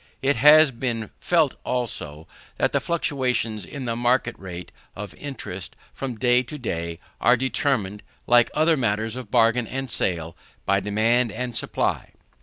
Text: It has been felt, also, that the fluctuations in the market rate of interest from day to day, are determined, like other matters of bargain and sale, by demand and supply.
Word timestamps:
It 0.23 0.35
has 0.37 0.71
been 0.71 1.11
felt, 1.19 1.53
also, 1.63 2.27
that 2.57 2.71
the 2.71 2.79
fluctuations 2.79 3.65
in 3.67 3.85
the 3.85 3.95
market 3.95 4.35
rate 4.39 4.71
of 4.95 5.13
interest 5.13 5.75
from 5.93 6.15
day 6.15 6.41
to 6.41 6.57
day, 6.57 6.99
are 7.19 7.35
determined, 7.35 8.01
like 8.25 8.49
other 8.55 8.75
matters 8.77 9.15
of 9.15 9.29
bargain 9.29 9.67
and 9.67 9.87
sale, 9.91 10.35
by 10.65 10.79
demand 10.79 11.31
and 11.31 11.55
supply. 11.55 12.13